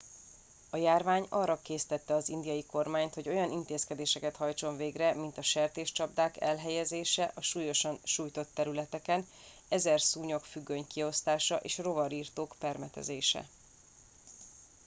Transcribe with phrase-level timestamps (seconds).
[0.69, 6.41] a járvány arra késztette az indiai kormányt hogy olyan intézkedéseket hajtson végre mint a sertéscsapdák
[6.41, 9.27] elhelyezése a súlyosan sújtott területeken
[9.69, 13.47] ezer szúnyogfüggöny kiosztása és rovarirtók permetezése